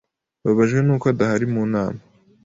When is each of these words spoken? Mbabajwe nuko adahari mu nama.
Mbabajwe 0.41 0.79
nuko 0.81 1.05
adahari 1.11 1.45
mu 1.53 1.63
nama. 1.73 1.99